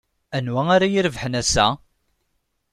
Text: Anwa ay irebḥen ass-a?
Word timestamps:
Anwa 0.37 0.63
ay 0.75 0.93
irebḥen 0.99 1.33
ass-a? 1.41 1.67